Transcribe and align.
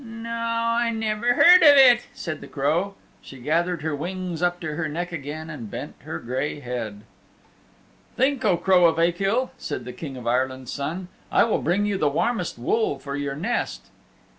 No, 0.03 0.31
I 0.33 0.89
never 0.89 1.35
heard 1.35 1.57
of 1.61 1.77
it," 1.77 2.07
said 2.11 2.41
the 2.41 2.47
Crow. 2.47 2.95
She 3.21 3.37
gathered 3.37 3.83
her 3.83 3.95
wings 3.95 4.41
up 4.41 4.59
to 4.61 4.73
her 4.73 4.89
neck 4.89 5.11
again 5.11 5.47
and 5.51 5.69
bent 5.69 5.93
her 5.99 6.17
gray 6.17 6.59
head. 6.59 7.01
"Think, 8.17 8.43
O 8.43 8.57
Crow 8.57 8.87
of 8.87 8.97
Achill," 8.97 9.51
said 9.59 9.85
the 9.85 9.93
King 9.93 10.17
of 10.17 10.25
Ireland's 10.25 10.71
Son. 10.71 11.07
"I 11.31 11.43
will 11.43 11.61
bring 11.61 11.85
you 11.85 11.99
the 11.99 12.09
warmest 12.09 12.57
wool 12.57 12.97
for 12.97 13.15
your 13.15 13.35
nest." 13.35 13.91